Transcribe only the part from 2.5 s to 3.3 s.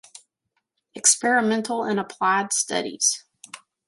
Studies.